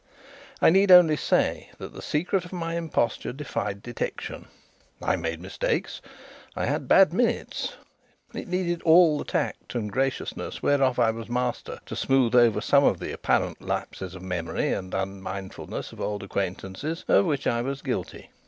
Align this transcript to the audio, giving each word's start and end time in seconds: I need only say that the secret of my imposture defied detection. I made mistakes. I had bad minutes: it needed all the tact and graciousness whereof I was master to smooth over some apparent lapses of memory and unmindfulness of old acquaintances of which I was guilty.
I 0.63 0.71
need 0.71 0.89
only 0.89 1.15
say 1.15 1.69
that 1.77 1.93
the 1.93 2.01
secret 2.01 2.43
of 2.43 2.51
my 2.51 2.73
imposture 2.75 3.31
defied 3.31 3.83
detection. 3.83 4.47
I 4.99 5.15
made 5.15 5.39
mistakes. 5.39 6.01
I 6.55 6.65
had 6.65 6.87
bad 6.87 7.13
minutes: 7.13 7.73
it 8.33 8.47
needed 8.47 8.81
all 8.81 9.19
the 9.19 9.23
tact 9.25 9.75
and 9.75 9.91
graciousness 9.91 10.63
whereof 10.63 10.97
I 10.97 11.11
was 11.11 11.29
master 11.29 11.81
to 11.85 11.95
smooth 11.95 12.33
over 12.33 12.61
some 12.61 12.83
apparent 12.83 13.61
lapses 13.61 14.15
of 14.15 14.23
memory 14.23 14.73
and 14.73 14.91
unmindfulness 14.95 15.91
of 15.91 16.01
old 16.01 16.23
acquaintances 16.23 17.05
of 17.07 17.25
which 17.27 17.45
I 17.45 17.61
was 17.61 17.83
guilty. 17.83 18.31